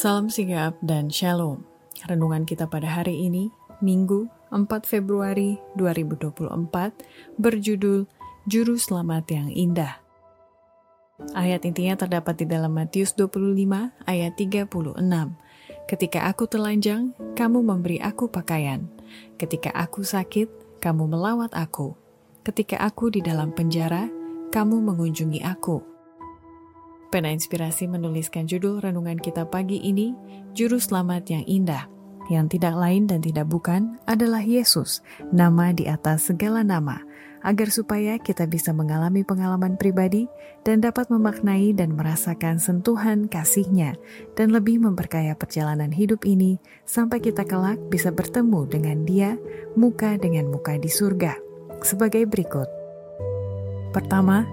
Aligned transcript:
Salam 0.00 0.32
sigap 0.32 0.80
dan 0.80 1.12
shalom. 1.12 1.60
Renungan 2.08 2.48
kita 2.48 2.64
pada 2.64 2.88
hari 2.88 3.20
ini, 3.28 3.52
Minggu 3.84 4.32
4 4.48 4.64
Februari 4.88 5.60
2024, 5.76 7.36
berjudul 7.36 8.08
Juru 8.48 8.80
Selamat 8.80 9.28
yang 9.28 9.52
Indah. 9.52 10.00
Ayat 11.36 11.68
intinya 11.68 12.00
terdapat 12.00 12.32
di 12.40 12.48
dalam 12.48 12.72
Matius 12.72 13.12
25 13.12 13.92
ayat 14.08 14.32
36. 14.40 14.72
Ketika 15.84 16.32
aku 16.32 16.48
telanjang, 16.48 17.12
kamu 17.36 17.60
memberi 17.60 18.00
aku 18.00 18.32
pakaian. 18.32 18.88
Ketika 19.36 19.68
aku 19.76 20.00
sakit, 20.00 20.80
kamu 20.80 21.12
melawat 21.12 21.52
aku. 21.52 21.92
Ketika 22.40 22.80
aku 22.80 23.12
di 23.12 23.20
dalam 23.20 23.52
penjara, 23.52 24.08
kamu 24.48 24.80
mengunjungi 24.80 25.44
aku. 25.44 25.99
Pena 27.10 27.34
Inspirasi 27.34 27.90
menuliskan 27.90 28.46
judul 28.46 28.78
renungan 28.78 29.18
kita 29.18 29.42
pagi 29.42 29.82
ini, 29.82 30.14
Juru 30.54 30.78
Selamat 30.78 31.26
yang 31.26 31.42
Indah, 31.42 31.90
yang 32.30 32.46
tidak 32.46 32.78
lain 32.78 33.10
dan 33.10 33.18
tidak 33.18 33.50
bukan 33.50 33.98
adalah 34.06 34.38
Yesus, 34.38 35.02
nama 35.34 35.74
di 35.74 35.90
atas 35.90 36.30
segala 36.30 36.62
nama, 36.62 37.02
agar 37.42 37.66
supaya 37.74 38.14
kita 38.14 38.46
bisa 38.46 38.70
mengalami 38.70 39.26
pengalaman 39.26 39.74
pribadi 39.74 40.30
dan 40.62 40.78
dapat 40.78 41.10
memaknai 41.10 41.74
dan 41.74 41.98
merasakan 41.98 42.62
sentuhan 42.62 43.26
kasihnya 43.26 43.98
dan 44.38 44.54
lebih 44.54 44.78
memperkaya 44.78 45.34
perjalanan 45.34 45.90
hidup 45.90 46.22
ini 46.22 46.62
sampai 46.86 47.18
kita 47.18 47.42
kelak 47.42 47.82
bisa 47.90 48.14
bertemu 48.14 48.70
dengan 48.70 49.02
dia 49.02 49.34
muka 49.74 50.14
dengan 50.14 50.46
muka 50.46 50.78
di 50.78 50.86
surga. 50.86 51.34
Sebagai 51.82 52.22
berikut. 52.30 52.70
Pertama, 53.90 54.46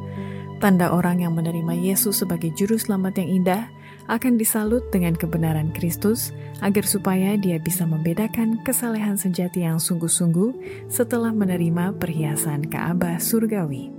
Tanda 0.57 0.89
orang 0.89 1.21
yang 1.21 1.38
menerima 1.38 1.70
Yesus 1.77 2.25
sebagai 2.25 2.49
juru 2.57 2.81
selamat 2.81 3.21
yang 3.21 3.45
indah 3.45 3.63
akan 4.09 4.41
disalut 4.41 4.81
dengan 4.89 5.13
kebenaran 5.13 5.70
Kristus 5.70 6.33
agar 6.66 6.81
supaya 6.81 7.38
dia 7.38 7.61
bisa 7.61 7.85
membedakan 7.85 8.58
kesalehan 8.66 9.22
sejati 9.22 9.61
yang 9.61 9.77
sungguh-sungguh 9.77 10.58
setelah 10.89 11.30
menerima 11.30 11.94
perhiasan 12.02 12.66
Ka'bah 12.73 13.22
surgawi. 13.22 13.94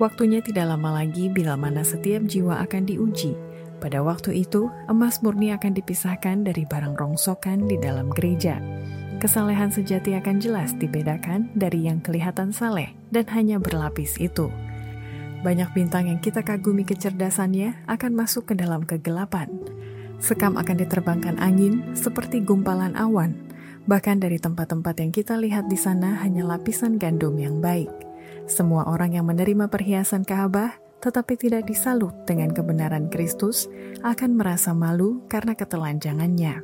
Waktunya 0.00 0.40
tidak 0.40 0.72
lama 0.72 1.04
lagi 1.04 1.28
bila 1.28 1.52
mana 1.60 1.84
setiap 1.84 2.24
jiwa 2.24 2.64
akan 2.64 2.88
diuji. 2.88 3.36
Pada 3.76 4.00
waktu 4.00 4.48
itu, 4.48 4.72
emas 4.88 5.20
murni 5.20 5.52
akan 5.52 5.76
dipisahkan 5.76 6.48
dari 6.48 6.64
barang 6.64 6.96
rongsokan 6.96 7.68
di 7.68 7.76
dalam 7.76 8.08
gereja. 8.08 8.56
Kesalehan 9.20 9.68
sejati 9.68 10.16
akan 10.16 10.40
jelas 10.40 10.72
dibedakan 10.80 11.52
dari 11.52 11.92
yang 11.92 12.00
kelihatan 12.00 12.56
saleh 12.56 12.96
dan 13.12 13.28
hanya 13.28 13.60
berlapis 13.60 14.16
itu. 14.16 14.48
Banyak 15.42 15.74
bintang 15.74 16.06
yang 16.06 16.22
kita 16.22 16.46
kagumi 16.46 16.86
kecerdasannya 16.86 17.90
akan 17.90 18.12
masuk 18.14 18.54
ke 18.54 18.54
dalam 18.54 18.86
kegelapan. 18.86 19.50
Sekam 20.22 20.54
akan 20.54 20.78
diterbangkan 20.78 21.42
angin 21.42 21.82
seperti 21.98 22.38
gumpalan 22.38 22.94
awan. 22.94 23.34
Bahkan 23.90 24.22
dari 24.22 24.38
tempat-tempat 24.38 25.02
yang 25.02 25.10
kita 25.10 25.34
lihat 25.34 25.66
di 25.66 25.74
sana 25.74 26.22
hanya 26.22 26.46
lapisan 26.46 26.94
gandum 26.94 27.34
yang 27.42 27.58
baik. 27.58 27.90
Semua 28.46 28.86
orang 28.86 29.18
yang 29.18 29.26
menerima 29.26 29.66
perhiasan 29.66 30.22
Ka'bah 30.22 30.78
tetapi 31.02 31.34
tidak 31.34 31.66
disalut 31.66 32.14
dengan 32.22 32.54
kebenaran 32.54 33.10
Kristus 33.10 33.66
akan 34.06 34.38
merasa 34.38 34.70
malu 34.70 35.26
karena 35.26 35.58
ketelanjangannya. 35.58 36.62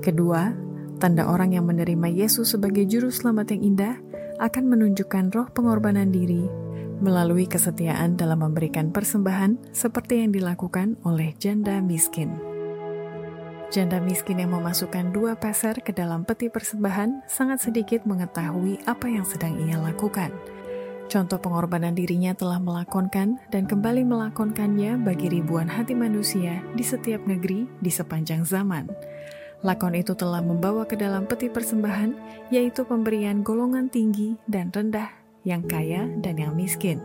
Kedua, 0.00 0.56
tanda 0.96 1.28
orang 1.28 1.52
yang 1.52 1.68
menerima 1.68 2.08
Yesus 2.08 2.56
sebagai 2.56 2.88
juru 2.88 3.12
selamat 3.12 3.52
yang 3.52 3.76
indah 3.76 3.94
akan 4.40 4.64
menunjukkan 4.72 5.36
roh 5.36 5.52
pengorbanan 5.52 6.08
diri 6.08 6.63
melalui 7.02 7.48
kesetiaan 7.48 8.14
dalam 8.14 8.42
memberikan 8.44 8.92
persembahan 8.92 9.74
seperti 9.74 10.22
yang 10.22 10.30
dilakukan 10.30 11.00
oleh 11.02 11.34
janda 11.40 11.82
miskin. 11.82 12.34
Janda 13.74 13.98
miskin 13.98 14.38
yang 14.38 14.54
memasukkan 14.54 15.10
dua 15.10 15.34
peser 15.34 15.82
ke 15.82 15.90
dalam 15.90 16.22
peti 16.22 16.46
persembahan 16.46 17.26
sangat 17.26 17.66
sedikit 17.66 18.06
mengetahui 18.06 18.78
apa 18.86 19.10
yang 19.10 19.26
sedang 19.26 19.58
ia 19.66 19.74
lakukan. 19.80 20.30
Contoh 21.10 21.42
pengorbanan 21.42 21.92
dirinya 21.92 22.32
telah 22.38 22.62
melakonkan 22.62 23.42
dan 23.50 23.66
kembali 23.66 24.06
melakonkannya 24.06 25.02
bagi 25.02 25.26
ribuan 25.26 25.66
hati 25.66 25.92
manusia 25.92 26.62
di 26.78 26.86
setiap 26.86 27.26
negeri 27.26 27.66
di 27.82 27.90
sepanjang 27.90 28.46
zaman. 28.46 28.86
Lakon 29.64 29.96
itu 29.96 30.12
telah 30.12 30.44
membawa 30.44 30.84
ke 30.84 30.94
dalam 30.94 31.24
peti 31.24 31.48
persembahan, 31.48 32.12
yaitu 32.52 32.84
pemberian 32.84 33.40
golongan 33.40 33.88
tinggi 33.88 34.36
dan 34.44 34.68
rendah 34.68 35.23
yang 35.44 35.64
kaya 35.64 36.08
dan 36.24 36.40
yang 36.40 36.56
miskin. 36.56 36.98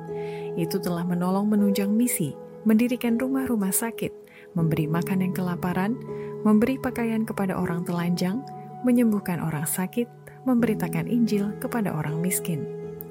Itu 0.55 0.79
telah 0.79 1.03
menolong 1.03 1.51
menunjang 1.51 1.91
misi, 1.91 2.33
mendirikan 2.63 3.19
rumah-rumah 3.19 3.71
sakit, 3.71 4.11
memberi 4.55 4.87
makan 4.87 5.23
yang 5.23 5.33
kelaparan, 5.35 5.95
memberi 6.43 6.79
pakaian 6.79 7.27
kepada 7.27 7.55
orang 7.55 7.83
telanjang, 7.83 8.41
menyembuhkan 8.83 9.43
orang 9.43 9.67
sakit, 9.67 10.07
memberitakan 10.47 11.07
Injil 11.07 11.51
kepada 11.59 11.91
orang 11.91 12.23
miskin. 12.23 12.63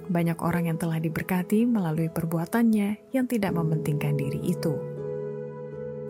Banyak 0.09 0.41
orang 0.41 0.73
yang 0.73 0.81
telah 0.81 0.97
diberkati 0.97 1.69
melalui 1.69 2.09
perbuatannya 2.09 3.13
yang 3.13 3.29
tidak 3.29 3.53
mementingkan 3.53 4.17
diri 4.17 4.41
itu. 4.41 4.73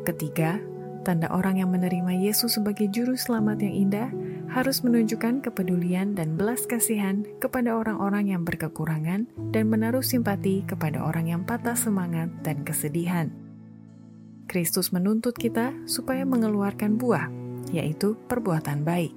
Ketiga, 0.07 0.63
tanda 1.03 1.27
orang 1.35 1.59
yang 1.59 1.75
menerima 1.75 2.15
Yesus 2.15 2.57
sebagai 2.57 2.87
juru 2.95 3.19
selamat 3.19 3.59
yang 3.67 3.75
indah 3.75 4.09
harus 4.49 4.81
menunjukkan 4.81 5.45
kepedulian 5.45 6.17
dan 6.17 6.35
belas 6.35 6.65
kasihan 6.65 7.25
kepada 7.37 7.77
orang-orang 7.77 8.33
yang 8.33 8.43
berkekurangan 8.49 9.29
dan 9.53 9.65
menaruh 9.69 10.05
simpati 10.05 10.65
kepada 10.65 11.05
orang 11.05 11.29
yang 11.29 11.43
patah 11.45 11.77
semangat 11.77 12.33
dan 12.41 12.65
kesedihan. 12.65 13.29
Kristus 14.49 14.97
menuntut 14.97 15.37
kita 15.37 15.77
supaya 15.85 16.25
mengeluarkan 16.25 16.97
buah, 16.97 17.29
yaitu 17.69 18.17
perbuatan 18.33 18.81
baik, 18.81 19.13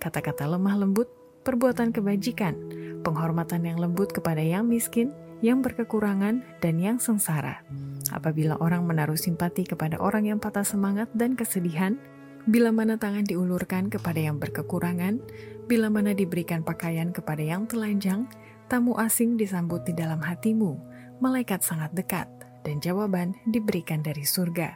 kata-kata 0.00 0.48
lemah 0.48 0.80
lembut, 0.80 1.12
perbuatan 1.44 1.92
kebajikan, 1.92 2.56
penghormatan 3.04 3.68
yang 3.68 3.76
lembut 3.76 4.16
kepada 4.16 4.40
yang 4.40 4.64
miskin, 4.64 5.12
yang 5.44 5.60
berkekurangan, 5.60 6.40
dan 6.64 6.80
yang 6.80 6.96
sengsara. 6.96 7.60
Apabila 8.08 8.56
orang 8.60 8.88
menaruh 8.88 9.20
simpati 9.20 9.68
kepada 9.68 10.00
orang 10.00 10.28
yang 10.32 10.40
patah 10.40 10.64
semangat 10.64 11.12
dan 11.12 11.36
kesedihan, 11.36 12.00
Bila 12.50 12.74
mana 12.74 12.98
tangan 12.98 13.22
diulurkan 13.22 13.94
kepada 13.94 14.18
yang 14.18 14.42
berkekurangan, 14.42 15.22
bila 15.70 15.86
mana 15.86 16.18
diberikan 16.18 16.66
pakaian 16.66 17.14
kepada 17.14 17.38
yang 17.38 17.70
telanjang, 17.70 18.26
tamu 18.66 18.98
asing 18.98 19.38
disambut 19.38 19.86
di 19.86 19.94
dalam 19.94 20.18
hatimu, 20.18 20.74
malaikat 21.22 21.62
sangat 21.62 21.94
dekat, 21.94 22.26
dan 22.66 22.82
jawaban 22.82 23.38
diberikan 23.46 24.02
dari 24.02 24.26
surga. 24.26 24.74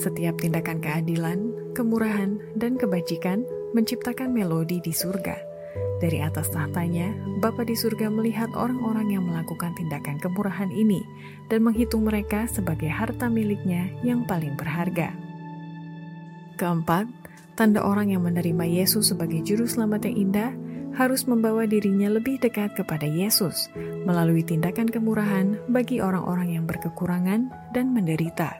Setiap 0.00 0.40
tindakan 0.40 0.80
keadilan, 0.80 1.52
kemurahan, 1.76 2.40
dan 2.56 2.80
kebajikan 2.80 3.44
menciptakan 3.76 4.32
melodi 4.32 4.80
di 4.80 4.96
surga. 4.96 5.36
Dari 6.00 6.24
atas 6.24 6.48
tahtanya, 6.48 7.12
Bapa 7.44 7.68
di 7.68 7.76
surga 7.76 8.08
melihat 8.08 8.48
orang-orang 8.56 9.12
yang 9.12 9.28
melakukan 9.28 9.76
tindakan 9.76 10.16
kemurahan 10.16 10.72
ini 10.72 11.04
dan 11.52 11.68
menghitung 11.68 12.08
mereka 12.08 12.48
sebagai 12.48 12.88
harta 12.88 13.28
miliknya 13.28 13.92
yang 14.00 14.24
paling 14.24 14.56
berharga. 14.56 15.25
Keempat, 16.56 17.04
tanda 17.52 17.84
orang 17.84 18.16
yang 18.16 18.24
menerima 18.24 18.64
Yesus 18.64 19.12
sebagai 19.12 19.44
juru 19.44 19.68
selamat 19.68 20.08
yang 20.08 20.16
indah 20.16 20.50
harus 20.96 21.28
membawa 21.28 21.68
dirinya 21.68 22.08
lebih 22.08 22.40
dekat 22.40 22.72
kepada 22.72 23.04
Yesus 23.04 23.68
melalui 24.08 24.40
tindakan 24.40 24.88
kemurahan 24.88 25.60
bagi 25.68 26.00
orang-orang 26.00 26.56
yang 26.56 26.64
berkekurangan 26.64 27.52
dan 27.76 27.92
menderita. 27.92 28.56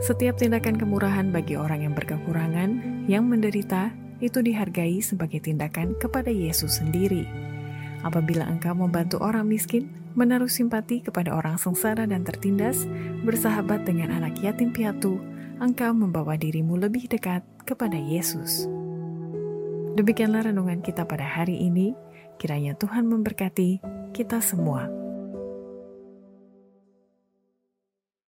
Setiap 0.00 0.40
tindakan 0.40 0.80
kemurahan 0.80 1.28
bagi 1.28 1.52
orang 1.60 1.84
yang 1.84 1.92
berkekurangan, 1.92 3.04
yang 3.12 3.28
menderita, 3.28 3.92
itu 4.24 4.40
dihargai 4.40 5.04
sebagai 5.04 5.44
tindakan 5.44 5.92
kepada 6.00 6.32
Yesus 6.32 6.80
sendiri. 6.80 7.28
Apabila 8.00 8.48
engkau 8.48 8.72
membantu 8.72 9.20
orang 9.20 9.44
miskin, 9.44 9.92
menaruh 10.16 10.48
simpati 10.48 11.04
kepada 11.04 11.36
orang 11.36 11.60
sengsara 11.60 12.08
dan 12.08 12.24
tertindas, 12.24 12.88
bersahabat 13.20 13.84
dengan 13.84 14.16
anak 14.16 14.40
yatim 14.40 14.72
piatu, 14.72 15.20
engkau 15.62 15.92
membawa 15.94 16.34
dirimu 16.34 16.78
lebih 16.80 17.06
dekat 17.06 17.44
kepada 17.68 17.96
Yesus. 17.96 18.66
Demikianlah 19.94 20.50
renungan 20.50 20.82
kita 20.82 21.06
pada 21.06 21.22
hari 21.22 21.54
ini. 21.60 21.94
Kiranya 22.40 22.74
Tuhan 22.74 23.06
memberkati 23.06 23.78
kita 24.10 24.42
semua. 24.42 25.03